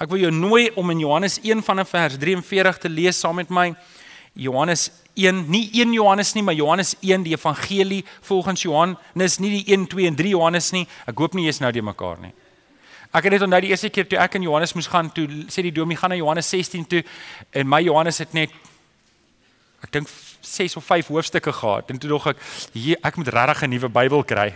[0.00, 3.50] Ek wil jou nooi om in Johannes 1 vanaf vers 43 te lees saam met
[3.52, 3.66] my.
[4.32, 4.86] Johannes
[5.18, 9.84] 1, nie 1 Johannes nie, maar Johannes 1 die evangelie volgens Johannes, nie die 1,
[9.92, 10.86] 2 en 3 Johannes nie.
[11.04, 12.30] Ek hoop nie jy's nou die mekaar nie.
[13.12, 15.66] Ek het net onthou die eerste keer toe ek in Johannes moes gaan, toe sê
[15.66, 17.02] die dominee gaan na Johannes 16 toe
[17.52, 18.54] en my Johannes het net
[19.84, 22.40] ek dink 6 of 5 hoofstukke gehad en toe dog ek
[22.72, 24.54] hier ek moet regtig 'n nuwe Bybel kry.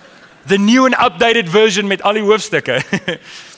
[0.52, 2.80] The new and updated version met al die hoofstukke.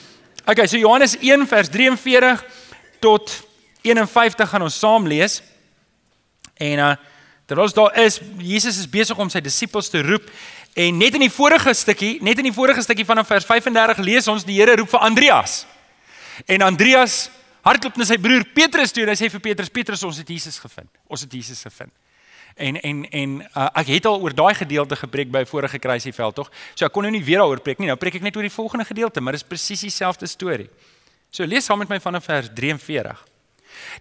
[0.49, 2.43] okay, so Johannes 1 vers 43
[2.99, 3.47] tot
[3.81, 5.41] 51 gaan ons saam lees.
[6.57, 6.95] En uh
[7.49, 10.27] terwyl ons daar is, Jesus is besig om sy disippels te roep
[10.77, 14.27] en net in die vorige stukkie, net in die vorige stukkie van vers 35 lees
[14.29, 15.63] ons die Here roep vir Andreas.
[16.45, 17.31] En Andreas
[17.65, 20.61] hardloop na sy broer Petrus toe en hy sê vir Petrus: "Petrus, ons het Jesus
[20.61, 20.91] gevind.
[21.09, 21.89] Ons het Jesus gevind."
[22.59, 26.51] En en en uh, ek het al oor daai gedeelte gepreek by vorige kruisieveld tog.
[26.75, 27.87] So ek kon nou nie weer daaroor preek nie.
[27.87, 30.67] Nou preek ek net oor die volgende gedeelte, maar dit is presies dieselfde storie.
[31.31, 33.25] So lees saam met my van vers 43.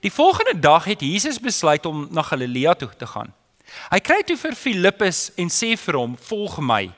[0.02, 3.30] Die volgende dag het Jesus besluit om na Galilea toe te gaan.
[3.92, 6.88] Hy kry toe vir Filippus en sê vir hom: "Volg my."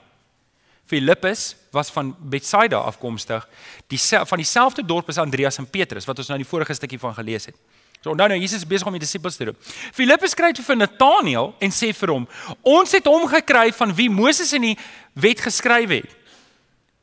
[0.90, 3.48] Filippus was van Betsaida afkomstig,
[3.86, 6.98] die van dieselfde dorp as Andreas en Petrus wat ons nou in die vorige stukkie
[6.98, 7.54] van gelees het.
[8.00, 9.58] So onthou nou Jesus besig om die disippels te roep.
[9.92, 12.26] Filippus kry toe vir Nathanael en sê vir hom:
[12.64, 14.78] "Ons het hom gekry van wie Moses in die
[15.12, 16.16] wet geskryf het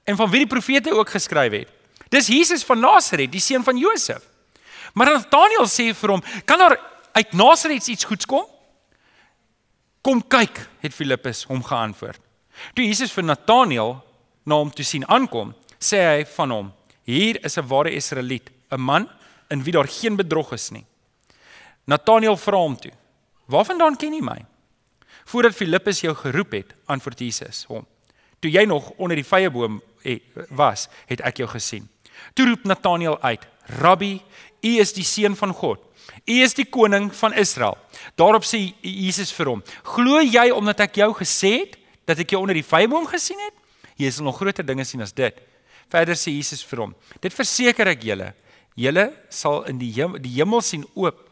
[0.08, 1.70] en van wie die profete ook geskryf het.
[2.10, 4.24] Dis Jesus van Nasaret, die seun van Josef."
[4.94, 6.80] Maar Nathanael sê vir hom: "Kan daar
[7.14, 8.46] uit Nasaret iets goeds kom?"
[10.02, 12.20] "Kom kyk," het Filippus hom geantwoord.
[12.74, 14.04] Toe Jesus vir Nathanael
[14.46, 16.74] na hom toe sien aankom, sê hy van hom:
[17.04, 19.10] "Hier is 'n ware Israeliet, 'n man
[19.50, 20.86] in wie daar geen bedrog is nie."
[21.86, 22.92] Nathanael vra hom toe:
[23.46, 24.46] "Waarvandaan ken jy my?"
[25.26, 27.86] Voordat Filippus jou geroep het, antwoord Jesus hom:
[28.40, 31.90] "Toe jy nog onder die vyeboom eh, was, het ek jou gesien."
[32.34, 33.48] Toe roep Nathanael uit:
[33.80, 34.22] "Rabbi,
[34.62, 35.80] u is die seun van God.
[36.26, 37.78] U is die koning van Israel."
[38.16, 42.42] Daarop sê Jesus vir hom: "Glo jy omdat ek jou gesê het dat ek jou
[42.42, 43.54] onder die vyeboom gesien het?"
[43.98, 45.34] Jy sal nog groter dinge sien as dit.
[45.90, 48.34] Verder sê Jesus vir hom: Dit verseker ek julle,
[48.78, 51.24] julle sal in die hemel, die hemel sien oop.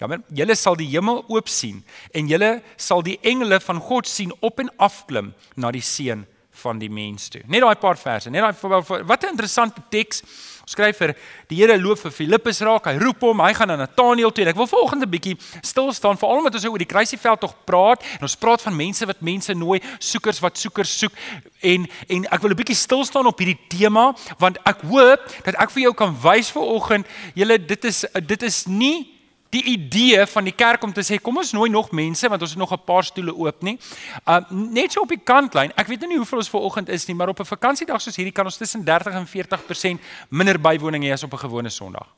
[0.00, 1.82] Jammer, julle sal die hemel oop sien
[2.14, 6.26] en julle sal die engele van God sien op en af klim na die seun
[6.62, 7.42] van die mens toe.
[7.52, 10.22] Net daai paar verse, net daai wat 'n interessante teks
[10.66, 11.12] skryf vir
[11.46, 12.88] die Here loop vir Filippus raak.
[12.90, 14.48] Hy roep hom, hy gaan na Nathanael toe.
[14.50, 18.26] Ek wil volgende bietjie stil staan veral omdat ons oor die kruisieveld tog praat en
[18.26, 21.14] ons praat van mense wat mense nooi, soekers wat soekers soek
[21.62, 24.10] en en ek wil 'n bietjie stil staan op hierdie tema
[24.42, 28.42] want ek hoop dat ek vir jou kan wys vir oggend, julle dit is dit
[28.42, 29.15] is nie
[29.56, 32.54] die idee van die kerk om te sê kom ons nooi nog mense want ons
[32.54, 33.78] het nog 'n paar stoele oop nie.
[34.26, 35.72] Uh net so op die kantlyn.
[35.76, 38.16] Ek weet nou nie hoeveel ons ver oggend is nie, maar op 'n vakansiedag soos
[38.16, 42.14] hierdie kan ons tussen 30 en 40% minder bywoning hê as op 'n gewone Sondag.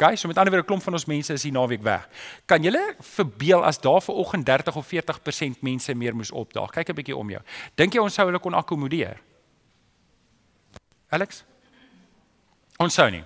[0.00, 2.08] OK, so met ander woorde 'n klomp van ons mense is hier naweek weg.
[2.46, 6.70] Kan julle verbeel as daar ver oggend 30 of 40% mense meer moes opdaag?
[6.70, 7.42] Kyk 'n bietjie om jou.
[7.74, 9.20] Dink jy ons sou hulle kon akkommodeer?
[11.08, 11.44] Alex?
[12.78, 13.24] Ons sou nie.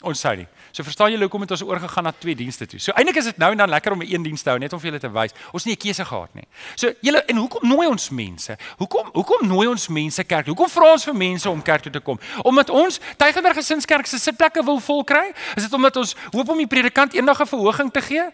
[0.00, 0.46] Ons sou nie.
[0.72, 2.78] So verstaan julle hoekom het ons oorgegaan na twee dienste toe.
[2.80, 4.72] So eintlik is dit nou en dan lekker om 'n een diens te hou net
[4.72, 5.32] om vir julle te wys.
[5.52, 6.46] Ons het nie 'n keuse gehad nie.
[6.74, 8.56] So julle en hoekom nooi ons mense?
[8.78, 10.46] Hoekom hoekom nooi ons mense kerk?
[10.46, 12.18] Hoekom vra ons vir mense om kerk toe te kom?
[12.42, 15.32] Omdat ons Tygerberg Gesinskerk se sitplekke wil vol kry?
[15.56, 18.30] Is dit omdat ons hoop om die predikant eendag 'n verhoging te gee?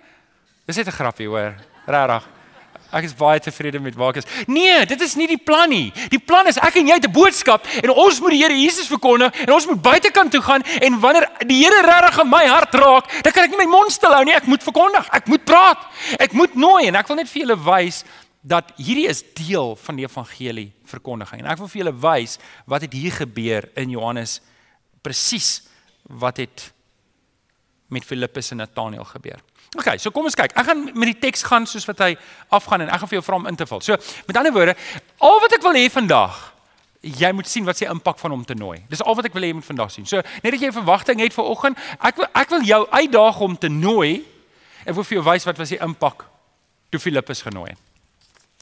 [0.66, 1.54] Dis net 'n grappie hoor.
[1.86, 2.35] Regtig.
[2.94, 4.28] Ek is baie tevrede met waar ek is.
[4.46, 5.92] Nee, dit is nie die plan nie.
[6.12, 8.86] Die plan is ek en jy het 'n boodskap en ons moet die Here Jesus
[8.86, 12.74] verkondig en ons moet buitekant toe gaan en wanneer die Here regtig in my hart
[12.74, 14.34] raak, dan kan ek nie my mond stil hou nie.
[14.34, 15.08] Ek moet verkondig.
[15.12, 15.78] Ek moet praat.
[16.18, 18.04] Ek moet nooi en ek wil net vir julle wys
[18.46, 21.40] dat hierdie is deel van die evangelie verkondiging.
[21.40, 24.40] En ek wil vir julle wys wat het hier gebeur in Johannes
[25.02, 25.62] presies
[26.06, 26.72] wat het
[27.90, 29.42] met Filippus en Nathanael gebeur.
[29.76, 30.54] OK, so kom ons kyk.
[30.56, 32.12] Ek gaan met die teks gaan soos wat hy
[32.56, 33.82] afgaan en ek gaan vir jou vra om in te vul.
[33.84, 33.96] So,
[34.28, 34.76] met ander woorde,
[35.20, 36.38] al wat ek wil hê vandag,
[37.06, 38.80] jy moet sien wat se impak van hom te nooi.
[38.90, 40.08] Dis al wat ek wil hê jy moet vandag sien.
[40.08, 43.40] So, net dat jy 'n verwagting het vir oggend, ek wil ek wil jou uitdaag
[43.40, 44.24] om te nooi.
[44.86, 46.24] Wil vir jou wys wat was die impak
[46.90, 47.78] toe Filippus genooi het.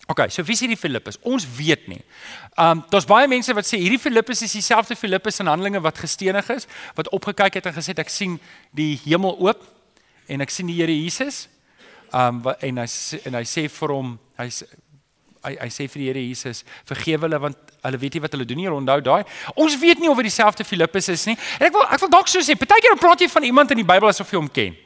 [0.07, 1.17] OK, so wie is hierdie Filippus?
[1.23, 2.03] Ons weet nie.
[2.61, 6.49] Um daar's baie mense wat sê hierdie Filippus is dieselfde Filippus in Handelinge wat gestenig
[6.53, 8.37] is, wat opgekyk het en gesê ek sien
[8.77, 9.65] die hemel oop
[10.29, 11.49] en ek sien die Here Jesus.
[12.13, 12.89] Um en hy
[13.25, 14.49] en hy sê vir hom, hy
[15.45, 18.47] hy hy sê vir die Here Jesus, vergewe hulle want hulle weet nie wat hulle
[18.49, 18.71] doen nie.
[18.71, 19.25] Onthou daai.
[19.57, 21.37] Ons weet nie of dit dieselfde Filippus is nie.
[21.59, 23.89] En ek wil ek wil dalk so sê, partykeer praat jy van iemand in die
[23.89, 24.77] Bybel asof jy hom ken.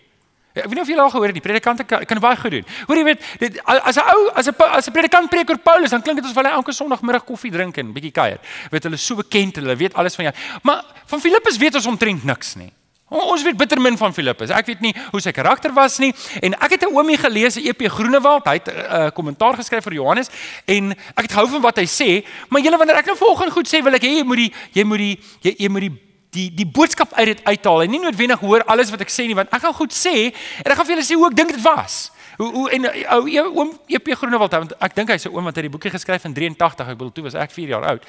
[0.58, 2.64] Ek weet nie of julle al gehoor het die predikante kan, kan baie goed doen.
[2.88, 5.90] Hoor jy weet, dit as 'n ou as 'n as 'n predikant preek oor Paulus,
[5.90, 8.40] dan klink dit asof hy elke Sondagmiddag koffie drink en bietjie kuier.
[8.70, 10.34] Weet hulle so bekend, hulle weet alles van jou.
[10.62, 12.72] Maar van Filippus weet ons omtrent niks nie.
[13.08, 14.50] Ons weet bitter min van Filippus.
[14.52, 16.10] Ek weet nie hoe sy karakter was nie
[16.44, 19.94] en ek het 'n oomie gelees, EP Groenewald, hy het 'n uh, kommentaar geskryf vir
[19.94, 20.28] Johannes
[20.66, 23.66] en ek het gehou van wat hy sê, maar julle wanneer ek nou volgende goed
[23.66, 25.96] sê, wil ek hê jy moet die jy moet die jy, jy moet die
[26.30, 29.34] die die boodskap uit dit uithaal en nie noodwendig hoor alles wat ek sê nie
[29.34, 30.32] want ek gaan goed sê
[30.64, 32.10] en ek gaan vir julle sê hoe ek dink dit was.
[32.36, 32.84] Hoe hoe en
[33.16, 36.24] ou oom EP Groenewald want ek dink hy's 'n oom wat het die boekie geskryf
[36.24, 38.04] in 83, ek bedoel toe was ek 4 jaar oud.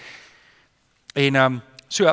[1.15, 2.05] En ehm um, so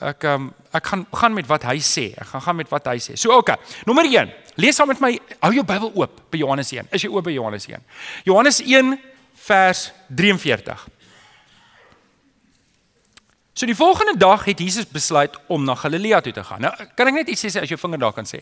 [0.00, 2.10] ek um, ek gaan gaan met wat hy sê.
[2.16, 3.16] Ek gaan gaan met wat hy sê.
[3.20, 3.56] So okay.
[3.88, 4.30] Nommer 1.
[4.60, 5.12] Lees saam met my.
[5.42, 6.88] Hou jou Bybel oop by Johannes 1.
[6.96, 7.84] Is jy oop by Johannes 1?
[8.28, 8.96] Johannes 1
[9.46, 10.86] vers 43.
[13.60, 16.62] So die volgende dag het Jesus besluit om na Galilea toe te gaan.
[16.64, 18.40] Nou kan ek net iets sê as jy vinger daar kan sê.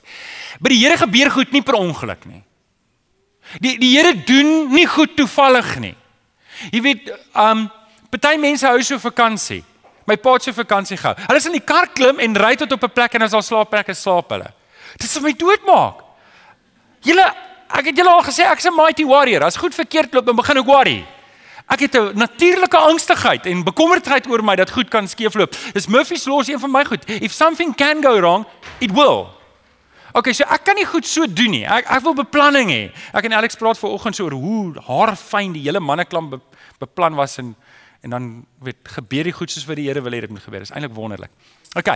[0.62, 2.42] By die Here gebeur goed nie per ongeluk nie.
[3.64, 5.96] Die die Here doen nie goed toevallig nie.
[6.70, 7.66] Jy weet, um
[8.12, 9.64] party mense hou so vakansie
[10.08, 11.14] my pa se vakansie gehou.
[11.26, 13.42] Hulle is in die kar klim en ry tot op 'n plek en as daar
[13.42, 14.50] slaapplekke slaap hulle.
[14.96, 16.04] Dit sou my doodmaak.
[17.02, 17.26] Julle,
[17.70, 19.44] ek het julle al gesê ek's 'n mighty warrior.
[19.44, 21.06] As goed verkeerd loop, dan begin ek worry.
[21.68, 25.54] Ek het 'n natuurlike angstigheid en bekommerdheid oor my dat goed kan skeefloop.
[25.72, 27.04] Dis Murphy's law is een van my goed.
[27.06, 28.46] If something can go wrong,
[28.80, 29.26] it will.
[30.14, 31.66] Okay, so ek kan nie goed so doen nie.
[31.66, 32.90] Ek ek wil beplanning hê.
[33.12, 36.40] Ek en Alex praat vanoggend so oor hoe haar fyn die hele manneklam be,
[36.80, 37.54] beplan was en
[38.00, 38.28] en dan
[38.62, 40.62] weet gebeur die goed soos wat die Here wil hê dit moet gebeur.
[40.62, 41.30] Dit is eintlik wonderlik.
[41.74, 41.94] OK.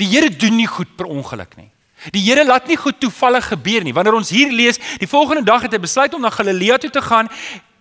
[0.00, 1.68] Die Here doen nie goed per ongeluk nie.
[2.14, 3.92] Die Here laat nie goed toevallig gebeur nie.
[3.92, 7.02] Wanneer ons hier lees, die volgende dag het hy besluit om na Galilea toe te
[7.04, 7.28] gaan,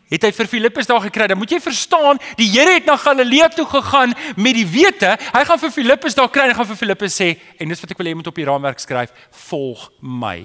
[0.10, 1.30] het hy vir Filippus daar gekry.
[1.32, 5.44] Dan moet jy verstaan, die Here het na Galilea toe gegaan met die wete, hy
[5.48, 8.02] gaan vir Filippus daar kry en hy gaan vir Filippus sê en dis wat ek
[8.02, 9.14] wil hê moet op die raamwerk skryf,
[9.48, 10.42] volg my.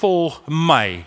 [0.00, 1.04] Volg my.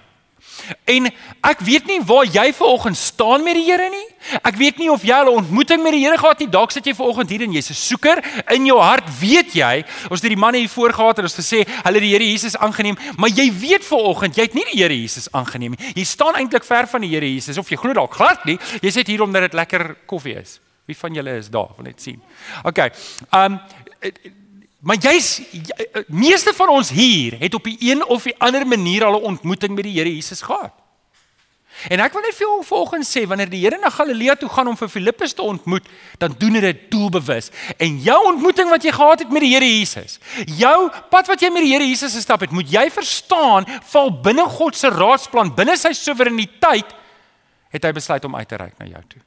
[0.85, 1.07] En
[1.47, 4.07] ek weet nie waar jy vanoggend staan met die Here nie.
[4.43, 6.49] Ek weet nie of jy 'n ontmoeting met die Here gehad het nie.
[6.49, 8.23] Dalk sit jy vanoggend hier en jy's 'n soeker.
[8.49, 11.45] In jou hart weet jy, ons het die manne hier voor gehad en ons het
[11.45, 14.93] gesê hulle die Here Jesus aangeneem, maar jy weet vanoggend jy het nie die Here
[14.93, 15.93] Jesus aangeneem nie.
[15.95, 18.59] Jy staan eintlik ver van die Here Jesus of jy glo dalk glad nie.
[18.81, 20.59] Jy sit hier omdat dit lekker koffie is.
[20.85, 21.69] Wie van julle is daar?
[21.77, 22.21] Wil net sien.
[22.63, 22.91] OK.
[23.31, 23.59] Um
[24.81, 29.03] Maar jy's jy, meeste van ons hier het op 'n een of 'n ander manier
[29.05, 30.73] al 'n ontmoeting met die Here Jesus gehad.
[31.89, 34.67] En ek wil net vir jou volgens sê wanneer die Here na Galilea toe gaan
[34.67, 35.87] om vir Filippus te ontmoet,
[36.17, 37.49] dan doen hy dit doelbewus.
[37.77, 41.49] En jou ontmoeting wat jy gehad het met die Here Jesus, jou pad wat jy
[41.49, 45.77] met die Here Jesus gestap het, moet jy verstaan, val binne God se raadsplan, binne
[45.77, 46.93] sy soewereiniteit,
[47.69, 49.21] het hy besluit om uit te reik na jou toe.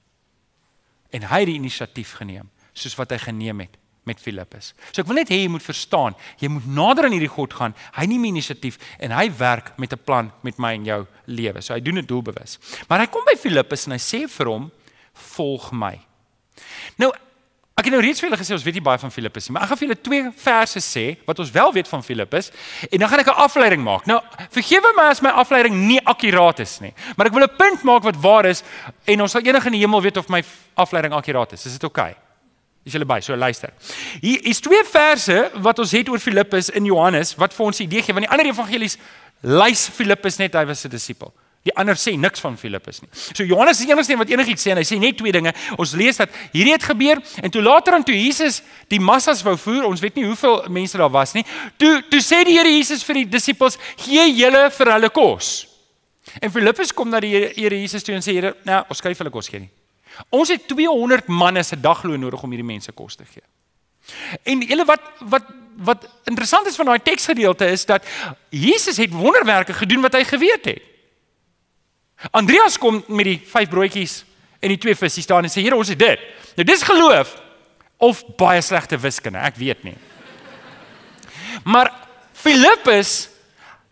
[1.10, 4.72] En hy het die inisiatief geneem, soos wat hy geneem het met Filippus.
[4.92, 7.74] So ek wil net hê jy moet verstaan, jy moet nader aan hierdie God gaan.
[7.96, 11.60] Hy neem inisiatief en hy werk met 'n plan met my en jou lewe.
[11.62, 12.58] So hy doen dit doelbewus.
[12.88, 14.72] Maar hy kom by Filippus en hy sê vir hom:
[15.12, 15.98] "Volg my."
[16.98, 17.12] Nou
[17.74, 19.64] Ek het nou reeds vir julle gesê ons weet nie baie van Filippus nie, maar
[19.64, 22.52] ek gaan vir julle twee verse sê wat ons wel weet van Filippus
[22.86, 24.06] en dan gaan ek 'n afleiding maak.
[24.06, 27.82] Nou, vergewe my as my afleiding nie akkuraat is nie, maar ek wil 'n punt
[27.82, 28.62] maak wat waar is
[29.06, 30.44] en ons sal eendag in die hemel weet of my
[30.76, 31.66] afleiding akkuraat is.
[31.66, 32.10] Is dit oukei?
[32.10, 32.23] Okay?
[32.84, 33.20] Is julle by?
[33.24, 33.72] So luister.
[34.20, 38.04] Hier is twee verse wat ons het oor Filippus in Johannes wat vir ons idee
[38.04, 38.98] gee want die ander evangelies
[39.44, 41.32] lys Filippus net hy was 'n disipel.
[41.64, 43.08] Die ander sê niks van Filippus nie.
[43.32, 45.52] So Johannes is die enigste een wat enigiets sê en hy sê net twee dinge.
[45.78, 49.56] Ons lees dat hierdie het gebeur en toe later aan toe Jesus die massas wou
[49.56, 51.44] voer, ons weet nie hoeveel mense daar was nie.
[51.78, 55.66] Toe toe sê die Here Jesus vir die disippels: "Gee julle vir hulle kos."
[56.42, 59.30] En Filippus kom na die Here Jesus toe en sê: "Here, nou, ons skryf hulle
[59.30, 59.70] kos gee nie."
[60.28, 63.44] Ons het 200 manne se dagloon nodig om hierdie mense kos te gee.
[64.42, 65.52] En julle wat wat
[65.84, 68.04] wat interessant is van daai teksgedeelte is dat
[68.48, 70.82] Jesus het wonderwerke gedoen wat hy geweet het.
[72.30, 74.20] Andreas kom met die vyf broodjies
[74.62, 76.20] en die twee visse staan en sê Here ons het dit.
[76.54, 77.34] Nou dis geloof
[77.98, 79.96] of baie slegte wiskunde, ek weet nie.
[81.64, 81.90] Maar
[82.38, 83.28] Filippus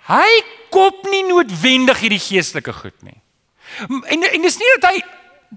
[0.06, 0.28] hy
[0.72, 3.18] koop nie noodwendig hierdie geestelike goed nie.
[3.88, 5.02] En en dis nie dat hy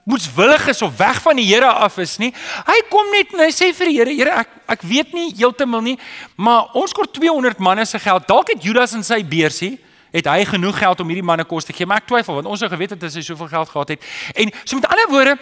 [0.05, 2.31] moetswillig is of weg van die Here af is nie.
[2.67, 5.83] Hy kom net en hy sê vir die Here, Here, ek ek weet nie heeltemal
[5.85, 5.97] nie,
[6.41, 8.25] maar ons kort 200 manne se geld.
[8.29, 9.75] Dalk het Judas in sy beursie
[10.15, 12.61] het hy genoeg geld om hierdie manne kos te gee, maar ek twyfel want ons
[12.63, 14.05] het geweet dat hy soveel geld gehad het.
[14.39, 15.33] En so met ander woorde,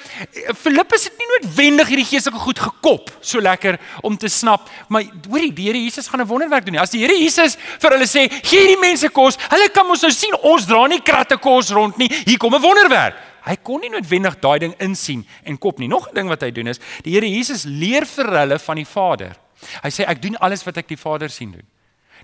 [0.57, 5.51] Filippus het nie noodwendig hierdie geestelike goed gekop so lekker om te snap, maar hoorie,
[5.53, 6.79] die Here Jesus gaan 'n wonderwerk doen.
[6.81, 10.11] As die Here Jesus vir hulle sê, "Gee hierdie mense kos," hulle kan mos nou
[10.11, 12.09] sien ons dra nie kratte kos rond nie.
[12.25, 13.32] Hier kom 'n wonderwerk.
[13.43, 15.87] Hy kon nie noodwendig daai ding insien en kop nie.
[15.87, 18.85] Nog 'n ding wat hy doen is, die Here Jesus leer vir hulle van die
[18.85, 19.35] Vader.
[19.83, 21.67] Hy sê ek doen alles wat ek die Vader sien doen.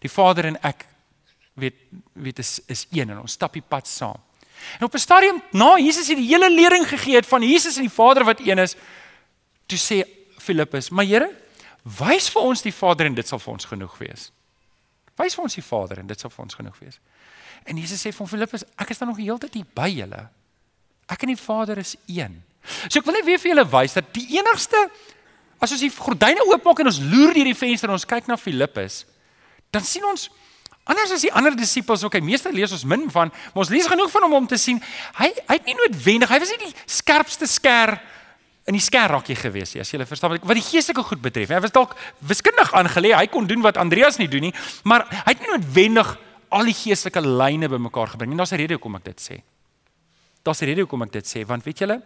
[0.01, 0.85] Die Vader en ek
[1.55, 1.75] weet
[2.13, 4.19] weet is is een en ons stap die pad saam.
[4.79, 7.83] En op 'n stadium na Jesus het die hele lering gegee het van Jesus en
[7.83, 8.75] die Vader wat een is,
[9.65, 10.03] toe sê
[10.37, 11.29] Filippus: "Maar Here,
[11.83, 14.29] Wys vir ons die Vader en dit sal vir ons genoeg wees.
[15.19, 16.99] Wys vir ons die Vader en dit sal vir ons genoeg wees.
[17.67, 20.25] En Jesus sê vir Filippus, ek is dan nog die hele tyd hier by julle.
[21.09, 22.41] Ek en die Vader is een.
[22.87, 24.77] So ek wil net weer vir julle wys dat die enigste
[25.59, 28.37] as ons die gordyne oopmaak en ons loer deur die venster en ons kyk na
[28.39, 29.01] Filippus,
[29.73, 30.29] dan sien ons
[30.89, 34.09] anders as die ander disippels, okay, meeste lees ons min van, maar ons lees genoeg
[34.09, 34.79] van hom om te sien
[35.19, 37.97] hy hy het nie noodwendig, hy was nie die skerpste sker
[38.69, 41.49] in die skerrakkie gewees nie, as jy verstaan wat die geestelike goed betref.
[41.49, 41.95] Hy was dalk
[42.29, 46.11] wiskundig aangeleë, hy kon doen wat Andreas nie doen nie, maar hy het nie noodwendig
[46.53, 48.37] al die geestelike lyne bymekaar gebring nie.
[48.37, 49.41] Daar's 'n rede hoekom ek dit sê.
[50.43, 52.01] Daar's 'n rede hoekom ek dit sê, want weet julle,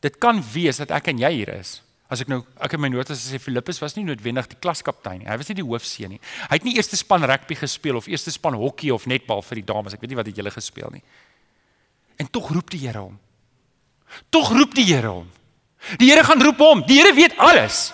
[0.00, 2.88] dit kan wees dat ek en jy hier is As ek nou ek in my
[2.90, 5.28] notas sê Filippus was nie noodwendig die klaskaptein nie.
[5.30, 6.18] Hy was nie die hoofseun nie.
[6.50, 9.66] Hy het nie eerste span rugby gespeel of eerste span hokkie of netbal vir die
[9.68, 9.94] dames.
[9.94, 11.04] Ek weet nie wat het julle gespeel nie.
[12.18, 13.14] En tog roep die Here hom.
[14.34, 15.30] Tog roep die Here hom.
[16.02, 16.82] Die Here gaan roep hom.
[16.88, 17.92] Die Here weet alles.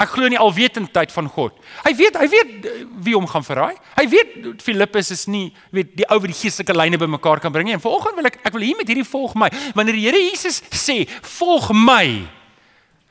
[0.00, 1.56] Ek glo in die alwetendheid van God.
[1.84, 3.76] Hy weet, hy weet eh, wie hom gaan verraai.
[3.98, 7.68] Hy weet Filippus is nie weet die ou wat die geestelike lyne bymekaar kan bring
[7.68, 7.76] nie.
[7.76, 9.50] En vanoggend wil ek ek wil hier met hierdie volg my.
[9.76, 11.04] Wanneer die Here Jesus sê,
[11.36, 12.28] "Volg my,"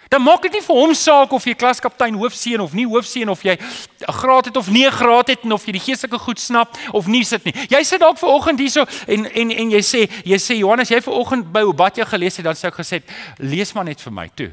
[0.10, 3.44] Dan maak dit nie vir hom saak of jy klaskaptein hoofseun of nie hoofseun of
[3.46, 6.40] jy 'n graad het of nie 'n graad het en of jy die geestelike goed
[6.40, 7.54] snap of nie sit nie.
[7.70, 11.02] Jy sit dalk ver oggend hierso en en en jy sê jy sê Johannes jy
[11.02, 13.04] ver oggend by Obadja gelees het dan sou ek gesê
[13.38, 14.52] lees maar net vir my toe.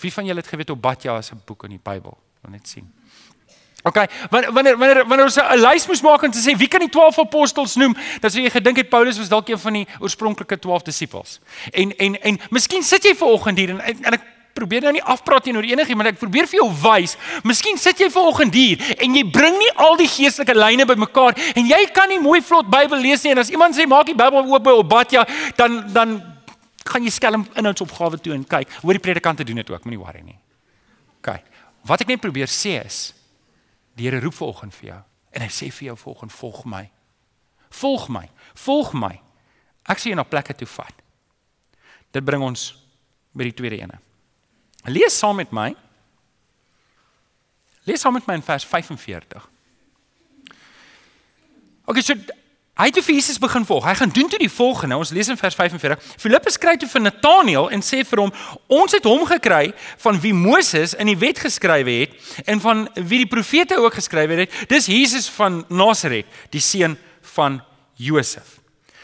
[0.00, 2.18] Wie van julle het geweet Obadja is 'n boek in die Bybel?
[2.42, 2.92] Wil net sien.
[3.82, 3.98] OK,
[4.30, 7.18] wanneer wanneer wanneer ons 'n lys moes maak om te sê wie kan die 12
[7.18, 10.82] apostels noem, dan sou jy gedink het Paulus was dalk een van die oorspronklike 12
[10.82, 11.40] disippels.
[11.70, 14.22] En en en miskien sit jy ver oggend hier en, en ek
[14.52, 17.16] probeer nou nie afpraat teenoor enigiemand, maar ek probeer vir jou wys.
[17.42, 21.34] Miskien sit jy ver oggend hier en jy bring nie al die geestelike lyne bymekaar
[21.54, 24.14] en jy kan nie mooi vlot Bybel lees nie en as iemand sê maak die
[24.14, 26.31] Bybel oop by Obadja, dan dan
[26.88, 28.70] gaan jy skelm inhoudsopgawe toe en kyk.
[28.82, 30.38] Hoor die predikante doen dit ook, moenie worry nie.
[31.20, 31.34] OK.
[31.88, 33.12] Wat ek net probeer sê is
[33.96, 35.00] Die Here roep vanoggend vir jou
[35.32, 36.82] en hy sê vir jou volgende volg my.
[37.72, 38.26] Volg my.
[38.60, 39.14] Volg my.
[39.88, 40.98] Ek sien jy na plekke toe vat.
[42.12, 42.66] Dit bring ons
[43.32, 43.96] by die tweede ene.
[44.92, 45.70] Lees saam met my.
[47.88, 49.48] Lees saam met my in vers 45.
[51.88, 52.14] Okay, so
[52.82, 53.84] Hy het vir Jesus begin volg.
[53.86, 54.96] Hy gaan doen toe die volgende.
[54.98, 56.00] Ons lees in vers 45.
[56.18, 58.32] Filippus skryf toe vir Nataneel en sê vir hom:
[58.66, 59.70] "Ons het hom gekry
[60.02, 64.40] van wie Moses in die wet geskrywe het en van wie die profete ook geskrywe
[64.40, 64.56] het.
[64.68, 67.60] Dis Jesus van Nasaret, die seun van
[67.94, 68.58] Josef."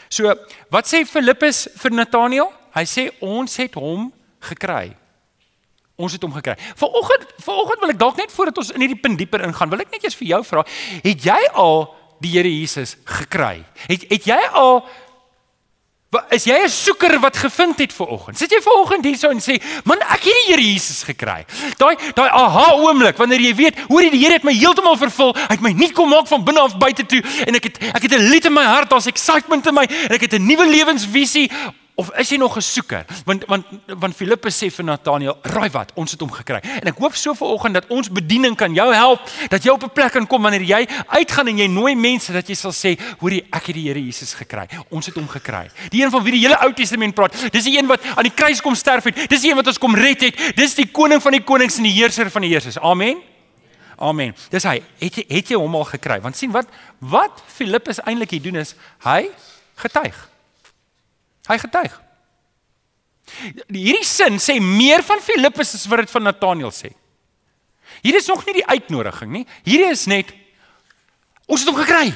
[0.08, 0.34] So,
[0.70, 2.50] wat sê Filippus vir Nataneel?
[2.74, 4.96] Hy sê ons het hom gekry.
[5.96, 6.56] Ons het hom gekry.
[6.74, 9.90] Vanoggend, vanoggend wil ek dalk net voordat ons in hierdie punt dieper ingaan, wil ek
[9.90, 10.66] net eers vir jou vra,
[11.04, 13.64] het jy al die Here Jesus gekry?
[13.86, 14.84] Het het jy al
[16.32, 18.38] is jy 'n soeker wat gevind het ver oggend?
[18.38, 21.44] Sit jy ver oggend hierso en sê, "Man, ek het die Here Jesus gekry."
[21.76, 25.34] Daai daai aha oomblik wanneer jy weet, hoor jy die Here het my heeltemal vervul.
[25.34, 28.02] Hy het my nie kom maak van binne af buite toe en ek het ek
[28.02, 30.66] het 'n lied in my hart, daar's excitement in my en ek het 'n nuwe
[30.66, 31.50] lewensvisie
[31.98, 33.04] Of is jy nog 'n soeker?
[33.24, 36.98] Want want want Filippus sê vir Nataneel, "Raai wat, ons het hom gekry." En ek
[36.98, 40.26] hoop so vanoggend dat ons bediening kan jou help dat jy op 'n plek kan
[40.26, 43.74] kom wanneer jy uitgaan en jy nooi mense dat jy sal sê, "Hoorie, ek het
[43.74, 44.68] die Here Jesus gekry.
[44.88, 47.52] Ons het hom gekry." Die een van wie die hele Ou Testament praat.
[47.52, 49.28] Dis die een wat aan die kruis kom sterf het.
[49.28, 50.56] Dis die een wat ons kom red het.
[50.56, 52.78] Dis die koning van die konings en die heerser van die heersers.
[52.78, 53.16] Amen.
[53.96, 54.34] Amen.
[54.50, 54.82] Dis hy.
[54.98, 56.20] Het jy het jy hom al gekry?
[56.20, 56.66] Want sien wat
[56.98, 59.30] wat Filippus eintlik hier doen is, hy
[59.74, 60.28] getuig.
[61.48, 61.96] Hy getuig.
[63.68, 66.92] Hierdie sin sê meer van Filippus as wat dit van Nataneel sê.
[68.04, 69.44] Hier is nog nie die uitnodiging nie.
[69.66, 70.32] Hier is net
[71.48, 72.12] ons het hom gekry.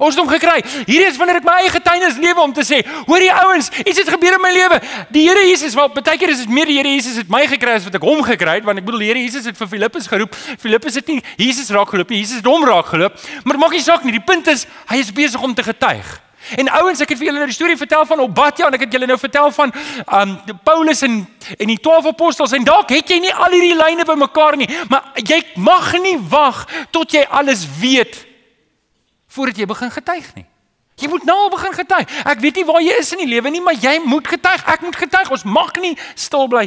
[0.00, 0.62] Ons het hom gekry.
[0.88, 3.98] Hier is wanneer ek my eie getuienis lewe om te sê, hoor die ouens, iets
[4.00, 4.78] het gebeur in my lewe.
[5.12, 7.74] Die Here Jesus, wel baie keer is dit meer die Here Jesus het my gekry
[7.76, 10.08] as wat ek hom gekry het, want ek bedoel die Here Jesus het vir Filippus
[10.08, 10.38] geroep.
[10.62, 13.20] Filippus het nie Jesus raak geloop nie, Jesus het hom raak geloop.
[13.44, 16.16] Maar maak nie saak nie, die punt is hy is besig om te getuig.
[16.56, 18.96] En ouens, ek het vir julle nou die storie vertel van Obadja en ek het
[18.96, 19.74] julle nou vertel van
[20.20, 21.20] um Paulus en
[21.58, 25.10] en die 12 apostels en dalk het jy nie al hierdie lyne bymekaar nie, maar
[25.18, 28.26] jy mag nie wag tot jy alles weet
[29.30, 30.46] voordat jy begin getuig nie.
[31.00, 32.16] Jy moet nou al begin getuig.
[32.28, 34.64] Ek weet nie waar jy is in die lewe nie, maar jy moet getuig.
[34.68, 35.30] Ek moet getuig.
[35.32, 36.66] Ons mag nie stil bly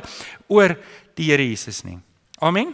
[0.50, 0.74] oor
[1.20, 2.00] die Here Jesus nie.
[2.42, 2.74] Amen.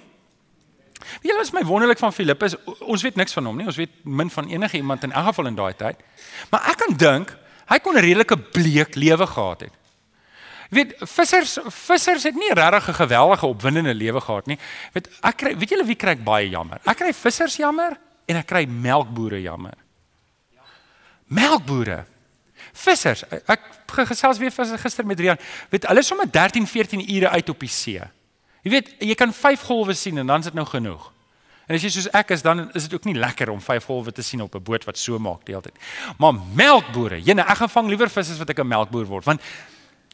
[1.22, 2.56] Wie is my wonderlik van Filippus?
[2.80, 3.66] Ons weet niks van hom nie.
[3.66, 6.00] Ons weet min van enige iemand in elk geval in daai tyd.
[6.50, 7.36] Maar ek kan dink
[7.70, 9.74] hy kon 'n redelike bleek lewe gehad het.
[10.70, 14.58] Jy weet vissers vissers het nie regtig 'n geweldige opwindende lewe gehad nie.
[14.94, 16.80] Weet ek kry weet julle wie kry ek baie jammer?
[16.86, 19.74] Ek kry vissers jammer en ek kry melkbore jammer.
[21.28, 22.06] Melkbore.
[22.74, 25.38] Vissers, ek gesels weer gister met Rian.
[25.70, 28.02] Weet hulle is sommer 13, 14 ure uit op die see.
[28.64, 31.12] Jy weet, jy kan 5 golwe sien en dan is dit nou genoeg.
[31.70, 34.12] En as jy soos ek is, dan is dit ook nie lekker om 5 golwe
[34.12, 35.78] te sien op 'n boot wat so maak die hele tyd.
[36.18, 39.42] Maar melkbore, jene, ek gaan vang liewer vis as wat ek 'n melkboer word, want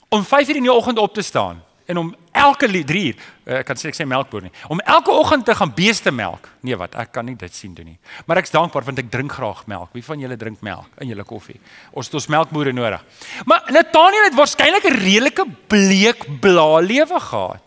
[0.10, 3.66] om 5:00 in die oggend op te staan en om elke 3 uur, eh, ek
[3.66, 6.50] kan sê ek sê melkboer nie, om elke oggend te gaan beeste melk.
[6.62, 6.96] Nee, wat?
[6.96, 7.98] Ek kan nie dit sien doen nie.
[8.26, 9.90] Maar ek's dankbaar want ek drink graag melk.
[9.94, 11.60] Wie van julle drink melk in julle koffie?
[11.94, 13.04] Ons het ons melkbore nodig.
[13.46, 17.62] Maar Nathaniel het waarskynlik 'n redelike bleek blaa lewe gehad.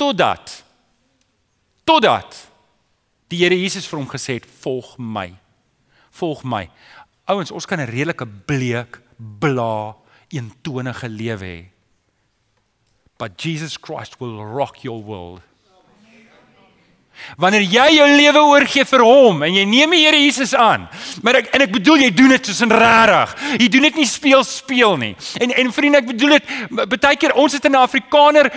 [0.00, 0.62] Totdat
[1.84, 2.36] totdat
[3.28, 5.34] die Here Jesus vir hom gesê het: "Volg my.
[6.10, 6.70] Volg my."
[7.28, 9.96] Ouens, ons kan 'n redelike bleek blaa
[10.28, 11.68] eentonige lewe hê.
[13.18, 15.42] But Jesus Christ will rock your world.
[17.36, 20.88] Wanneer jy jou lewe oorgee vir hom en jy neem die Here Jesus aan.
[21.22, 23.34] Maar ek en ek bedoel jy doen dit soos in rarig.
[23.58, 25.12] Jy doen dit nie speel speel nie.
[25.40, 28.50] En en vriende, ek bedoel dit baie keer ons het in 'n Afrikaner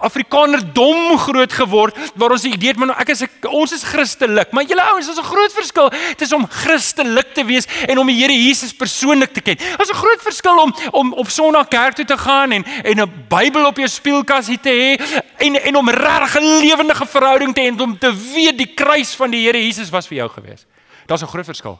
[0.00, 3.82] Afrikaner dom groot geword waar ons die idee het maar ek is ek, ons is
[3.82, 4.52] Christelik.
[4.52, 8.16] Maar julle ouens, daar's 'n groot verskil tussen om Christelik te wees en om die
[8.16, 9.56] Here Jesus persoonlik te ken.
[9.56, 13.10] Daar's 'n groot verskil om om op Sondag kerk toe te gaan en en 'n
[13.28, 17.80] Bybel op jou spieelkas te hê en en om regtig 'n lewendige verhouding te hê
[17.80, 20.66] om te weet die kruis van die Here Jesus was vir jou gewees.
[21.06, 21.78] Daar's 'n groot verskil.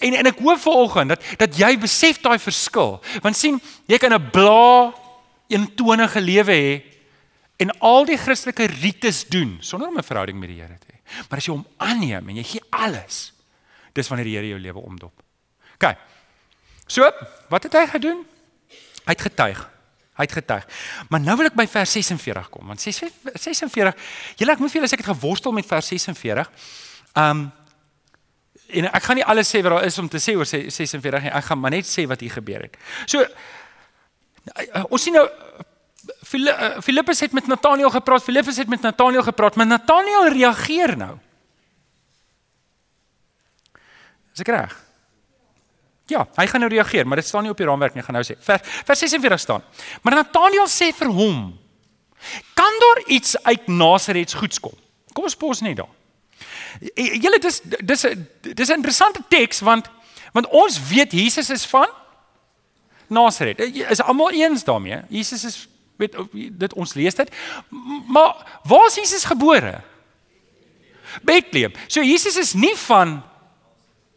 [0.00, 3.00] En en ek hoop vanoggend dat dat jy besef daai verskil.
[3.22, 4.92] Want sien, jy kan 'n bla
[5.48, 6.82] eentonige lewe hê
[7.56, 10.98] en al die Christelike rites doen sonder om 'n verhouding met die Here te hê.
[11.28, 13.32] Maar as jy hom aanneem en jy gee alles,
[13.92, 15.22] dis wanneer die Here jou lewe omdop.
[15.74, 15.96] OK.
[16.86, 17.10] So,
[17.48, 18.26] wat het hy gedoen?
[19.04, 19.70] Hy het getuig.
[20.12, 20.66] Hy het getuig.
[21.08, 23.72] Maar nou wil ek by vers 46 kom, want 46,
[24.36, 26.52] julle ek moet vir julle sê ek het geworstel met vers 46.
[27.22, 27.48] Um
[28.72, 31.32] en ek gaan nie alles sê wat daar is om te sê oor 46 nie.
[31.32, 32.78] Ek gaan maar net sê wat hier gebeur het.
[33.04, 33.24] So
[34.88, 35.26] ons sien nou
[36.82, 38.24] Filippus het met Nathanael gepraat.
[38.24, 41.12] Filippus het met Nathanael gepraat, maar Nathanael reageer nou.
[44.32, 44.72] Is ek reg?
[46.10, 48.24] Ja, hy gaan nou reageer, maar dit staan nie op die raamwerk nie, gaan nou
[48.26, 48.36] sê.
[48.42, 49.64] Vers vers 46 staan.
[50.02, 51.58] Maar Nathanael sê vir hom:
[52.54, 54.74] "Kan daar iets uit Nasaret goeds kom?"
[55.12, 55.90] Kom ons pos net daar.
[56.96, 58.06] Julle dis dis
[58.40, 59.90] dis 'n interessante teks want
[60.32, 61.88] want ons weet Jesus is van
[63.06, 63.60] Nasaret.
[63.60, 65.02] Is almal eens daarmee?
[65.08, 66.16] Jesus is weet
[66.52, 67.30] dit ons lees dit.
[68.08, 69.80] Maar waar is Jesus gebore?
[71.22, 71.72] Bethlehem.
[71.86, 73.22] So Jesus is nie van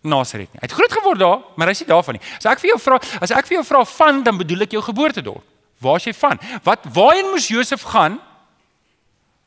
[0.05, 0.61] Nasaret nie.
[0.61, 2.23] Hy het groot geword daar, maar hy's nie daarvan nie.
[2.37, 4.83] As ek vir jou vra, as ek vir jou vra van, dan bedoel ek jou
[4.85, 5.43] geboortedorp.
[5.83, 6.39] Waar is jy van?
[6.63, 8.19] Wat waarheen moes Josef gaan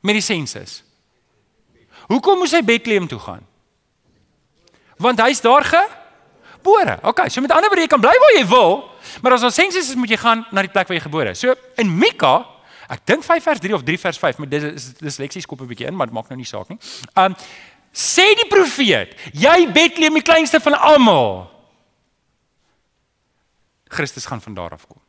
[0.04, 0.82] met die sensus?
[2.08, 3.46] Hoekom moes hy Bethlehem toe gaan?
[4.98, 6.98] Want hy's daar gebore.
[7.02, 8.78] OK, so met ander woorde jy kan bly waar jy wil,
[9.22, 11.42] maar as ons sensus is, moet jy gaan na die plek waar jy gebore is.
[11.42, 12.40] So in Mika
[12.88, 15.68] Ek dink 5 vers 3 of 3 vers 5, maar dis dis leksies kop 'n
[15.68, 16.78] bietjie in, maar dit maak nou nie saak nie.
[17.14, 17.36] Um
[17.92, 21.48] Sê die profeet, jy Bethlehem die kleinste van almal.
[23.88, 25.00] Christus gaan van daar af kom.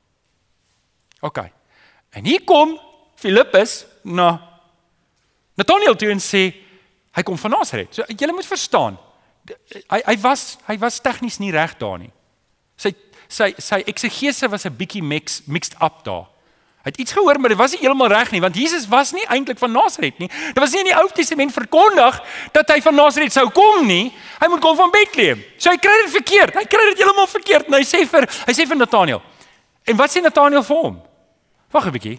[1.20, 1.44] OK.
[2.10, 2.80] En hier kom
[3.15, 4.39] Filippus na
[5.60, 6.44] Nathanael toe en sê
[7.18, 7.92] hy kom van Nasaret.
[7.94, 8.98] So jy moet verstaan.
[9.92, 12.12] Hy hy was hy was tegnies nie reg daar nie.
[12.80, 12.94] Sy
[13.28, 16.28] sy sy eksegese was 'n bietjie mix mixed up daar.
[16.80, 19.26] Hy het iets gehoor, maar dit was nie heeltemal reg nie, want Jesus was nie
[19.28, 20.30] eintlik van Nasaret nie.
[20.30, 22.22] Dit was nie in die Ou Testament verkondig
[22.56, 24.13] dat hy van Nasaret sou kom nie.
[24.39, 25.42] Hy moet kom van Bethlehem.
[25.60, 26.56] So hy kry dit verkeerd.
[26.56, 27.68] Hy kry dit heeltemal verkeerd.
[27.68, 29.20] En hy sê vir hy sê vir Nathanael.
[29.92, 30.96] En wat sê Nathanael vir hom?
[31.76, 32.18] Wag 'n bietjie.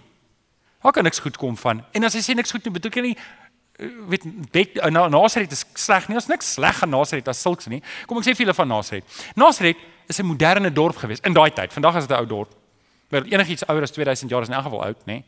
[0.84, 1.84] Waar kan niks goed kom van?
[1.92, 3.16] En as hy sê niks goed nie, hy nie
[3.78, 6.16] eh, weet Bet, uh, Nasaret is sleg nie.
[6.16, 7.82] Ons niks sleg aan Nasaret as sulks nie.
[8.06, 9.04] Kom ek sê vir julle van Nasaret.
[9.36, 11.72] Nasaret is 'n moderne dorp gewees in daai tyd.
[11.72, 12.59] Vandag is dit 'n ou dorp.
[13.10, 15.18] Maar enigiets ouer as 2000 jaar is in elk geval oud, nê?
[15.18, 15.24] Nee?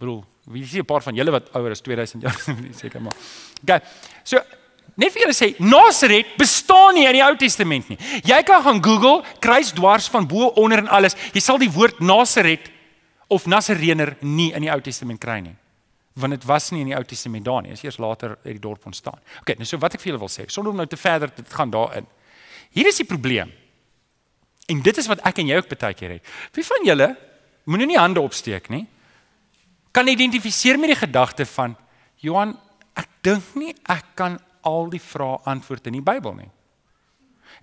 [0.00, 3.14] Bedoel, wie sien 'n paar van julle wat ouer as 2000 jaar is, seker maar.
[3.62, 3.82] OK.
[4.22, 4.40] So,
[4.94, 7.98] net vir julle sê, Nasaret bestaan nie in die Ou Testament nie.
[8.24, 11.16] Jy kan gaan Google, kruis dwars van bo onder en alles.
[11.32, 12.70] Jy sal die woord Nasaret
[13.28, 15.56] of Nasarener nie in die Ou Testament kry nie.
[16.14, 17.70] Want dit was nie in die Ou Testament daar nie.
[17.70, 19.20] Dit is eers later uit die dorp ontstaan.
[19.40, 21.44] OK, nou so wat ek vir julle wil sê, sonder om nou te verder te
[21.54, 22.06] gaan daarin.
[22.72, 23.52] Hier is die probleem.
[24.70, 26.32] En dit is wat ek en jy ook baie keer het.
[26.54, 27.10] Wie van julle
[27.70, 28.84] moenie nie hande opsteek nie.
[29.90, 31.74] Kan identifiseer met die gedagte van
[32.22, 32.54] Johan,
[32.94, 36.50] ek dink nie ek kan al die vrae antwoord in die Bybel nie.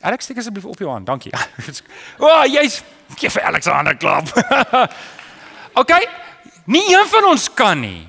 [0.06, 1.08] Alex, steek asseblief op jou hand.
[1.08, 1.34] Dankie.
[2.20, 2.82] O, oh, jy's
[3.18, 4.30] gee vir Alexander klap.
[5.82, 6.04] okay.
[6.68, 8.08] Nie een van ons kan nie.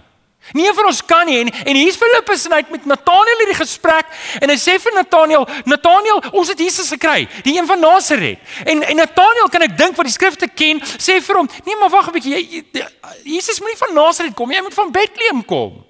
[0.53, 3.59] Nie van ons kan nie en en hier's Filippus en hy het met Nathanael hierdie
[3.59, 4.07] gesprek
[4.41, 8.39] en hy sê vir Nathanael, Nathanael, ons het Jesus gekry, die een van Nasaret.
[8.65, 11.93] En en Nathanael kan ek dink wat die skrifte ken, sê vir hom, nee maar
[11.93, 12.87] wag 'n bietjie, jy,
[13.25, 15.85] Jesus moenie van Nasaret kom, jy moet van Bethlehem kom.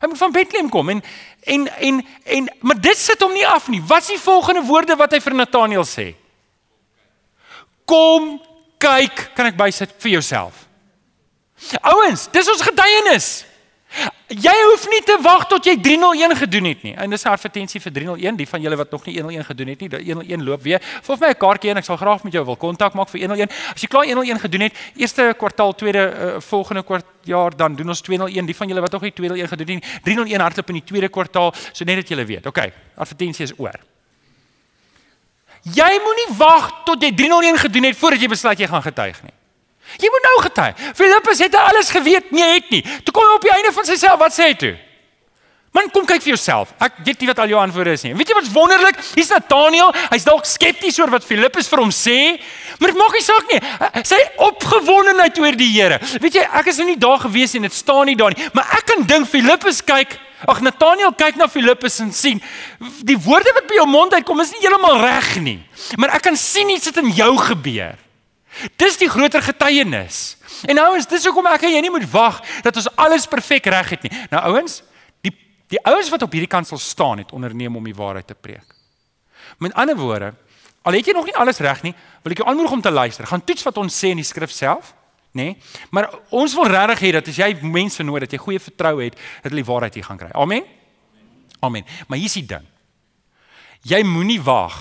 [0.00, 1.02] Hy moet van Bethlehem kom en
[1.46, 3.82] en en en maar dit sit hom nie af nie.
[3.86, 6.14] Wat is die volgende woorde wat hy vir Nathanael sê?
[7.86, 8.40] Kom
[8.78, 10.66] kyk, kan ek bysit vir jouself.
[11.80, 13.28] Ouens, dis ons getuienis.
[14.26, 16.92] Jy hoef nie te wag tot jy 301 gedoen het nie.
[16.98, 19.80] En dis 'n advertensie vir 301, die van julle wat nog nie 101 gedoen het
[19.80, 20.80] nie, die 101 loop weer.
[21.02, 23.48] Volg my 'n kaartjie en ek sal graag met jou wil kontak maak vir 101.
[23.74, 27.88] As jy klaar 101 gedoen het, eerste kwartaal, tweede uh, volgende kwart jaar dan doen
[27.88, 28.46] ons 201.
[28.46, 31.08] Die van julle wat nog nie 201 gedoen het nie, 301 hardloop in die tweede
[31.08, 32.46] kwartaal, so net dat julle weet.
[32.46, 32.58] OK,
[32.96, 33.80] advertensie is oor.
[35.62, 39.32] Jy moenie wag tot jy 301 gedoen het voordat jy besluit jy gaan getuig nie.
[40.00, 40.82] Jy moet nou getuig.
[40.98, 42.82] Filippus het alles geweet, nee het nie.
[43.04, 44.74] Toe kom hy op die einde van sy self, wat sê hy toe?
[45.76, 46.70] Man, kom kyk vir jouself.
[46.80, 48.14] Ek weet nie wat al jou antwoorde is nie.
[48.16, 48.96] Weet jy wat's wonderlik?
[49.12, 49.90] Hier's Nathaniel.
[50.08, 52.14] Hy's dalk skepties oor wat Filippus vir hom sê,
[52.80, 53.58] maar dit maak nie saak nie.
[54.08, 55.98] Sy opgewondenheid oor die Here.
[56.22, 58.72] Weet jy, ek is nou nie daar gewees nie, dit staan nie daar nie, maar
[58.78, 62.42] ek kan dink Filippus kyk Ag Nathaniel kyk na Filippus en sien
[63.08, 65.56] die woorde wat by jou mond uitkom is nie heeltemal reg nie.
[65.96, 67.96] Maar ek kan sien iets het in jou gebeur.
[68.80, 70.36] Dis die groter getuienis.
[70.64, 73.68] En nou ouens, dis hoekom ek en jy nie moet wag dat ons alles perfek
[73.72, 74.12] reg het nie.
[74.32, 74.80] Nou ouens,
[75.24, 75.34] die
[75.72, 78.74] die ouens wat op hierdie kant sal staan het onderneem om die waarheid te preek.
[79.58, 80.32] Met ander woorde,
[80.86, 81.92] al het jy nog nie alles reg nie,
[82.22, 83.26] wil ek jou aanmoedig om te luister.
[83.26, 84.94] Gaan toets wat ons sê in die skrif self,
[85.36, 85.50] nê?
[85.50, 85.56] Nee?
[85.90, 89.18] Maar ons wil regtig hê dat as jy mense nooi dat jy goeie vertroue het
[89.18, 90.30] dat hulle die waarheid hier gaan kry.
[90.32, 90.64] Amen.
[91.66, 91.84] Amen.
[92.06, 92.64] Maar hier's die ding.
[93.86, 94.78] Jy moenie wag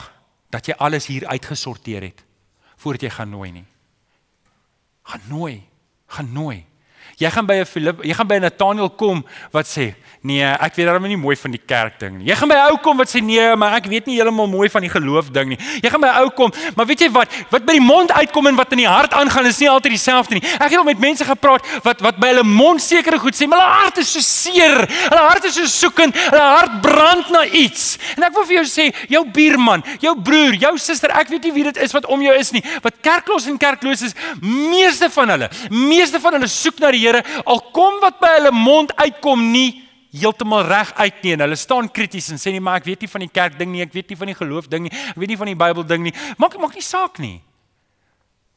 [0.53, 2.23] dat jy alles hier uitgesorteer het
[2.85, 3.65] voordat jy gaan nooi nie.
[5.09, 5.55] Gaan nooi,
[6.05, 6.59] gaan nooi.
[7.15, 10.75] Jy gaan by 'n Filip, jy gaan by 'n Nathaniel kom wat sê, "Nee, ek
[10.75, 12.97] weet darem nie mooi van die kerk ding nie." Jy gaan by 'n ou kom
[12.97, 15.89] wat sê, "Nee, maar ek weet nie heeltemal mooi van die geloof ding nie." Jy
[15.89, 17.29] gaan by 'n ou kom, maar weet jy wat?
[17.49, 20.33] Wat by die mond uitkom en wat in die hart aangaan is nie altyd dieselfde
[20.33, 20.43] nie.
[20.59, 23.59] Ek het al met mense gepraat wat wat by hulle mond sekere goed sê, maar
[23.59, 24.87] hulle hart is so seer.
[25.09, 26.13] Hulle hart is so soekend.
[26.15, 27.97] Hulle hart brand na iets.
[28.17, 31.53] En ek wil vir jou sê, jou buurman, jou broer, jou suster, ek weet nie
[31.53, 35.29] wie dit is wat om jou is nie, wat kerklos en kerkloos is, meeste van
[35.29, 39.51] hulle, meeste van hulle soek na die Here al kom wat by hulle mond uitkom
[39.51, 39.83] nie
[40.15, 41.33] heeltemal reg uit nie.
[41.35, 43.71] En hulle staan krities en sê nie maar ek weet nie van die kerk ding
[43.73, 45.85] nie ek weet nie van die geloof ding nie ek weet nie van die Bybel
[45.87, 46.15] ding nie.
[46.41, 47.39] Maak maak nie saak nie.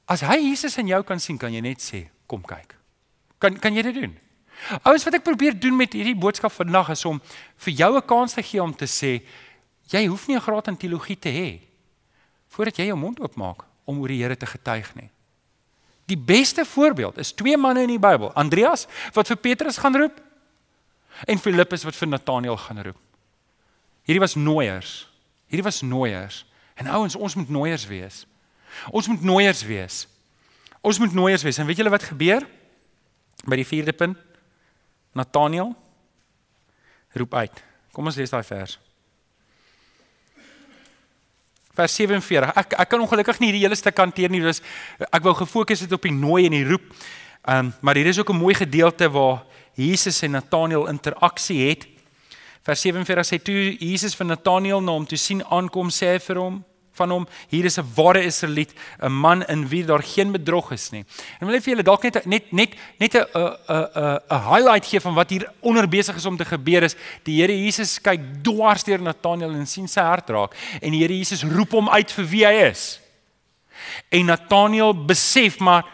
[0.08, 2.76] As hy Jesus in jou kan sien kan jy net sê kom kyk.
[3.38, 4.16] Kan kan jy dit doen?
[4.82, 7.20] Ouens wat ek probeer doen met hierdie boodskap vandag is om
[7.64, 9.22] vir jou 'n kans te gee om te sê
[9.92, 11.60] jy hoef nie 'n graad in teologie te hê
[12.48, 15.10] voordat jy jou mond oopmaak om oor die Here te getuig nie
[16.08, 20.22] Die beste voorbeeld is twee manne in die Bybel, Andreas wat vir Petrus gaan roep
[21.28, 23.00] en Filippus wat vir Nathanael gaan roep.
[24.08, 25.02] Hierdie was nooiers.
[25.52, 26.44] Hierdie was nooiers.
[26.80, 28.22] En ouens, ons moet nooiers wees.
[28.88, 30.06] Ons moet nooiers wees.
[30.80, 31.58] Ons moet nooiers wees.
[31.58, 32.46] En weet julle wat gebeur?
[33.44, 34.24] By die 4de punt.
[35.12, 35.74] Nathanael
[37.18, 37.64] roep uit.
[37.92, 38.78] Kom ons lees daai vers
[41.78, 42.52] vers 47.
[42.58, 44.42] Ek ek kan ongelukkig nie hierdie hele stuk hanteer nie.
[44.42, 44.62] Dus
[45.08, 46.86] ek wou gefokus het op die nooi en die roep.
[47.48, 51.86] Ehm um, maar hier is ook 'n mooi gedeelte waar Jesus en Nathanael interaksie het.
[52.62, 56.36] Vers 47 sê toe Jesus vir Nathanael na hom toe sien aankom sê hy vir
[56.36, 56.64] hom
[56.98, 60.90] van hom hier is 'n ware Israeliet 'n man in wie daar geen bedrog is
[60.90, 61.04] nie.
[61.40, 64.86] En wil ek vir julle dalk net net net net 'n 'n 'n 'n highlight
[64.86, 68.20] gee van wat hier onder besig is om te gebeur is die Here Jesus kyk
[68.42, 72.12] dwars deur Nathanael en sien sy hart raak en die Here Jesus roep hom uit
[72.12, 73.00] vir wie hy is.
[74.10, 75.84] En Nathanael besef maar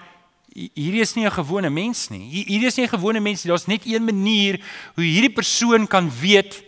[0.54, 2.44] hierdie is nie 'n gewone mens nie.
[2.46, 3.50] Hierdie is nie 'n gewone mens nie.
[3.50, 4.60] Daar's net een manier
[4.94, 6.62] hoe hierdie persoon kan weet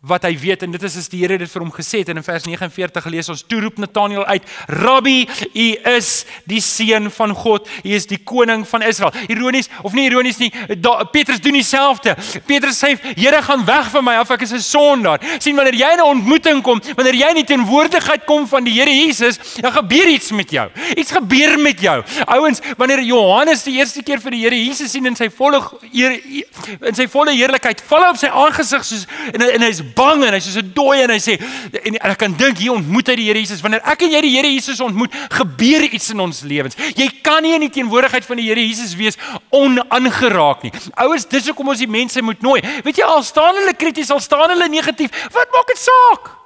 [0.00, 2.16] wat hy weet en dit is as die Here dit vir hom gesê het en
[2.16, 4.46] in vers 49 gelees ons toe roep Nathanael uit
[4.80, 9.12] Rabbi u is die seun van God u is die koning van Israel.
[9.28, 10.48] Ironies of nie ironies nie
[10.80, 12.14] da, Petrus doen dieselfde.
[12.48, 15.20] Petrus sê Here gaan weg van my af ek is 'n sondaar.
[15.38, 18.80] Sien wanneer jy in 'n ontmoeting kom wanneer jy in die teenwoordigheid kom van die
[18.80, 20.68] Here Jesus dan gebeur iets met jou.
[20.96, 22.02] Iets gebeur met jou.
[22.26, 25.60] Ouens wanneer Johannes die eerste keer vir die Here Jesus sien in sy volle
[25.92, 30.34] in sy volle heerlikheid val hy op sy aangesig soos en, en hy's bang en
[30.34, 33.16] hy's soos 'n dooie en hy sê en, en ek kan dink hier ontmoet hy
[33.16, 33.62] die Here Jesus.
[33.62, 36.76] Wanneer ek en jy die Here Jesus ontmoet, gebeur iets in ons lewens.
[36.96, 39.18] Jy kan nie in die teenwoordigheid van die Here Jesus wees
[39.50, 40.72] onaangeraak nie.
[40.96, 42.60] Ouers, dis hoekom ons die mense moet nooi.
[42.84, 46.36] Weet jy al staan hulle krities, al staan hulle negatief, wat maak dit saak?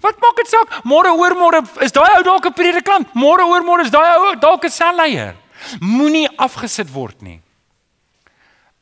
[0.00, 0.80] Wat maak dit saak?
[0.88, 3.14] Môre oor môre is daai ou dalk 'n predikant.
[3.14, 5.34] Môre oor môre is daai ou dalk 'n selleier.
[5.80, 7.40] Moenie afgesit word nie.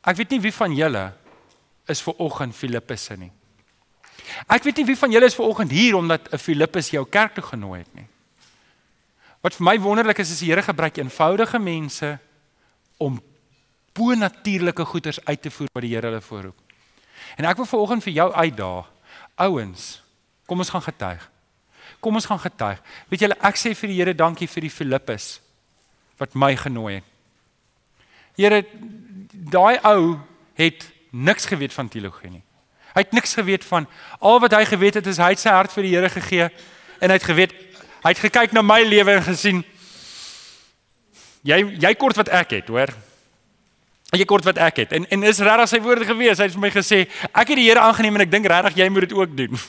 [0.03, 1.13] Ek weet nie wie van julle
[1.87, 3.31] is ver oggend Filippusse nie.
[4.47, 7.33] Ek weet nie wie van julle is ver oggend hier omdat 'n Filippus jou kerk
[7.33, 8.07] toe genooi het nie.
[9.41, 12.19] Wat vir my wonderlik is is die Here gebruik eenvoudige mense
[12.97, 13.21] om
[13.93, 16.59] bonatuurlike goeders uit te voer wat die Here hulle voorroep.
[17.37, 18.91] En ek wil vanoggend vir jou uitdaag.
[19.35, 20.03] Ouens,
[20.45, 21.29] kom ons gaan getuig.
[21.99, 22.81] Kom ons gaan getuig.
[23.09, 25.39] Weet julle, ek sê vir die Here dankie vir die Filippus
[26.21, 27.07] wat my genooi het.
[28.37, 28.61] Here,
[29.31, 30.19] daai ou
[30.57, 32.43] het niks geweet van teologie nie.
[32.93, 33.87] Hy het niks geweet van
[34.19, 36.49] al wat hy geweet het is hy het sy hart vir die Here gegee
[36.99, 37.53] en hy het geweet
[38.01, 39.63] hy het gekyk na my lewe en gesien
[41.47, 42.91] jy jy kort wat ek het, hoor.
[44.11, 44.95] Jy kort wat ek het.
[44.97, 46.41] En en is regtig sy woorde gewees.
[46.41, 48.89] Hy het vir my gesê, ek het die Here aangeneem en ek dink regtig jy
[48.91, 49.61] moet dit ook doen.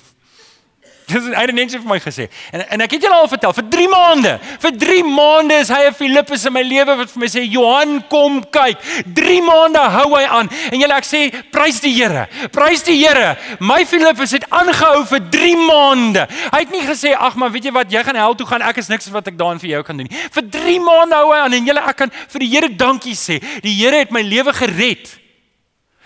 [1.12, 2.28] Dis hy het net vir my gesê.
[2.54, 4.32] En en ek het julle al vertel vir 3 maande.
[4.62, 8.02] Vir 3 maande is hy 'n Filippus in my lewe wat vir my sê Johan
[8.08, 8.78] kom kyk.
[9.14, 10.50] 3 maande hou hy aan.
[10.72, 12.26] En julle ek sê prys die Here.
[12.50, 13.36] Prys die Here.
[13.60, 16.26] My Filippus het aangehou vir 3 maande.
[16.52, 18.78] Hy het nie gesê ag maar weet jy wat jy gaan hel toe gaan ek
[18.78, 20.18] is niks wat ek daan vir jou kan doen nie.
[20.32, 23.40] Vir 3 maande hou hy aan en julle ek kan vir die Here dankie sê.
[23.62, 25.21] Die Here het my lewe gered.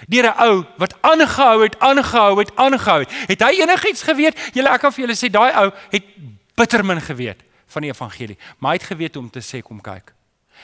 [0.04, 3.12] Deur 'n ou wat aangehou het, aangehou het, aangehou het.
[3.26, 4.50] Het hy enigiets geweet?
[4.52, 6.04] Julle ek kan vir julle sê daai ou het
[6.54, 10.12] bitter min geweet van die evangelie, maar hy het geweet om te sê kom kyk.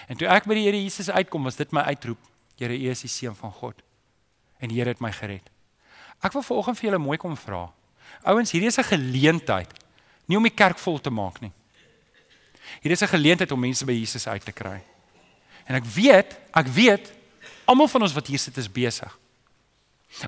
[0.08, 2.18] En toe ek by die Here Jesus uitkom, was dit my uitroep.
[2.58, 3.82] Here, U is die seun van God.
[4.60, 5.50] En die Here het my gered.
[6.22, 7.72] Ek wil vanoggend vir julle mooi kom vra.
[8.22, 9.72] Ouens, hierdie is 'n geleentheid
[10.26, 11.52] nie om die kerk vol te maak nie.
[12.80, 14.80] Hierdie is 'n geleentheid om mense by Jesus uit te kry.
[15.66, 17.12] En ek weet, ek weet
[17.64, 19.18] almal van ons wat hier sit is besig.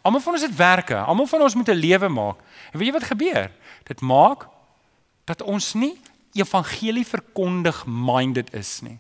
[0.03, 2.38] Almal van ons het werke, almal van ons moet 'n lewe maak.
[2.73, 3.51] En weet jy wat gebeur?
[3.83, 4.49] Dit maak
[5.25, 6.01] dat ons nie
[6.33, 8.99] evangelie verkondig minded is nie.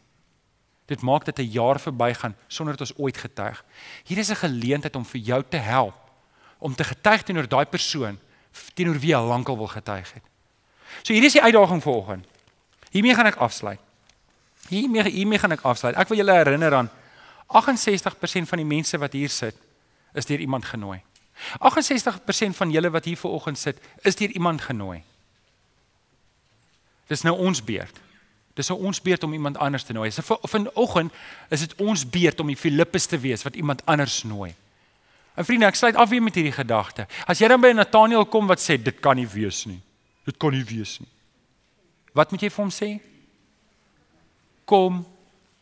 [0.86, 3.64] Dit maak dat 'n jaar verbygaan sonder dat ons ooit getuig.
[4.04, 5.94] Hier is 'n geleentheid om vir jou te help
[6.58, 8.18] om te getuig teenoor daai persoon
[8.74, 10.22] teenoor wie jy lankal wil getuig het.
[11.02, 12.26] So hier is die uitdaging vanoggend.
[12.90, 13.80] Hiermee gaan ek afsluit.
[14.68, 15.96] Hiermee hiermee gaan ek afsluit.
[15.96, 16.90] Ek wil julle herinner aan
[17.46, 19.56] 68% van die mense wat hier sit
[20.14, 21.00] is deur iemand genooi.
[21.58, 25.02] 68% van julle wat hier vanoggend sit, is deur iemand genooi.
[27.10, 28.00] Dis nou ons beurt.
[28.54, 30.10] Dis nou ons beurt om iemand anders te nooi.
[30.14, 31.12] So vanoggend
[31.50, 34.54] is dit ons beurt om die Filippus te wees wat iemand anders nooi.
[35.34, 37.08] En vriende, ek sluit af weer met hierdie gedagte.
[37.26, 39.80] As jy dan by Nathaniel kom wat sê dit kan nie wees nie.
[40.24, 41.10] Dit kan nie wees nie.
[42.14, 42.90] Wat moet jy vir hom sê?
[44.70, 45.02] Kom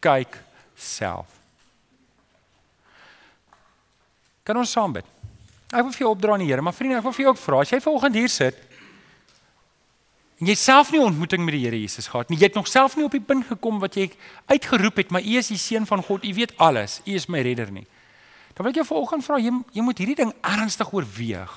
[0.05, 0.37] kyk
[0.77, 1.42] self.
[4.45, 5.07] Kan ons saam bid?
[5.73, 7.41] Ek wil vir jou opdra aan die Here, maar vriende, ek wil vir jou ook
[7.41, 8.69] vra, as jy vanoggend hier sit
[10.43, 12.97] en jy self nie ontmoeting met die Here Jesus gehad nie, jy het nog self
[12.99, 14.09] nie op die punt gekom wat jy
[14.51, 17.45] uitgeroep het, maar U is die seun van God, U weet alles, U is my
[17.47, 17.87] redder nie.
[18.53, 21.55] Dan wil ek jou vanoggend vra, jy jy moet hierdie ding ernstig oorweeg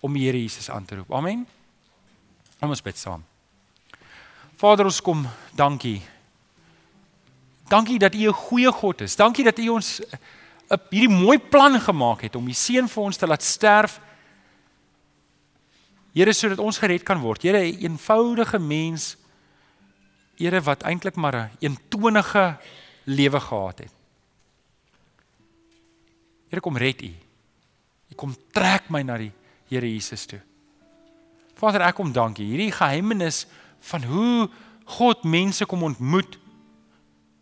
[0.00, 1.12] om die Here Jesus aan te roep.
[1.12, 1.44] Amen.
[2.58, 3.22] Kom ons bid saam.
[4.56, 6.00] Vader, ons kom, dankie.
[7.68, 9.16] Dankie dat U 'n goeie God is.
[9.16, 10.00] Dankie dat U ons
[10.70, 14.00] 'n hierdie mooi plan gemaak het om die seun vir ons te laat sterf.
[16.14, 17.42] Here sodat ons gered kan word.
[17.42, 19.16] Here 'n eenvoudige mens
[20.36, 22.58] Here wat eintlik maar 'n eentonige
[23.04, 23.92] lewe gehad het.
[26.48, 27.12] Here kom red U.
[28.10, 29.32] U kom trek my na die
[29.68, 30.40] Here Jesus toe.
[31.54, 32.46] Vader, ek kom dankie.
[32.46, 33.46] Hierdie geheimenis
[33.80, 34.48] van hoe
[34.84, 36.38] God mense kom ontmoet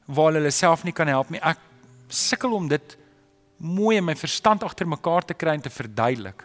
[0.06, 1.40] waar hulle self nie kan help nie.
[1.40, 1.58] Ek
[2.08, 2.96] sukkel om dit
[3.62, 6.42] mooi in my verstand agter mekaar te kry en te verduidelik.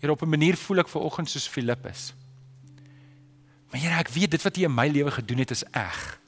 [0.00, 2.14] Hier op 'n manier voel ek ver oggend soos Filippus.
[3.70, 6.20] Maar Here, ek weet dit wat U in my lewe gedoen het is eg.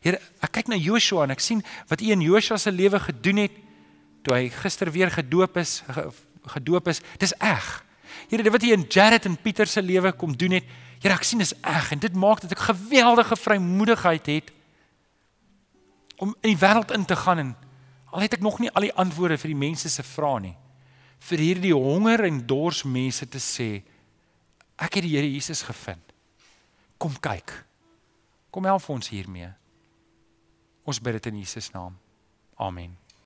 [0.00, 3.36] Here, ek kyk na Joshua en ek sien wat U in Joshua se lewe gedoen
[3.36, 3.52] het
[4.22, 5.82] toe hy gister weer gedoop is,
[6.46, 7.00] gedoop is.
[7.18, 7.84] Dis eg.
[8.28, 10.64] Here, dit wat U in Jared en Pieter se lewe kom doen het,
[11.00, 14.52] Here, ek sien dis eg en dit maak dat ek geweldige vrymoedigheid het
[16.20, 17.56] om in die wêreld in te gaan en
[18.10, 20.56] Al het ek nog nie al die antwoorde vir die mense se vrae nie.
[21.20, 23.70] Vir hierdie honger en dors mense te sê,
[24.80, 26.14] ek het die Here Jesus gevind.
[27.00, 27.52] Kom kyk.
[28.50, 29.52] Kom help ons hiermee.
[30.84, 31.96] Ons bid dit in Jesus naam.
[32.58, 32.99] Amen.